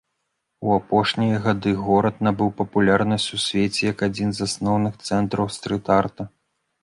[0.67, 6.23] У апошнія гады горад набыў папулярнасць у свеце як адзін з асноўных цэнтраў стрыт-арта.